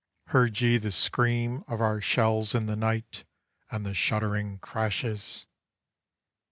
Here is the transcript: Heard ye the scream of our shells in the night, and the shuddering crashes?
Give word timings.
Heard 0.29 0.59
ye 0.61 0.77
the 0.79 0.91
scream 0.91 1.63
of 1.67 1.79
our 1.79 2.01
shells 2.01 2.55
in 2.55 2.65
the 2.65 2.75
night, 2.75 3.23
and 3.69 3.85
the 3.85 3.93
shuddering 3.93 4.57
crashes? 4.57 5.45